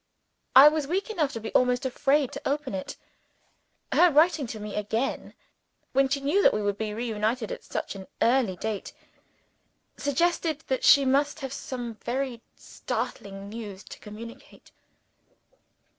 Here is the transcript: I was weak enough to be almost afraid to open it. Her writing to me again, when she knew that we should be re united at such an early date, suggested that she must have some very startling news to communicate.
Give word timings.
I 0.55 0.67
was 0.67 0.87
weak 0.87 1.11
enough 1.11 1.31
to 1.33 1.39
be 1.39 1.51
almost 1.51 1.85
afraid 1.85 2.31
to 2.31 2.41
open 2.43 2.73
it. 2.73 2.97
Her 3.91 4.09
writing 4.11 4.47
to 4.47 4.59
me 4.59 4.73
again, 4.73 5.35
when 5.93 6.09
she 6.09 6.21
knew 6.21 6.41
that 6.41 6.55
we 6.55 6.59
should 6.61 6.79
be 6.79 6.91
re 6.91 7.05
united 7.05 7.51
at 7.51 7.63
such 7.63 7.93
an 7.93 8.07
early 8.19 8.55
date, 8.55 8.93
suggested 9.97 10.61
that 10.69 10.83
she 10.83 11.05
must 11.05 11.41
have 11.41 11.53
some 11.53 11.93
very 12.03 12.41
startling 12.55 13.47
news 13.47 13.83
to 13.83 13.99
communicate. 13.99 14.71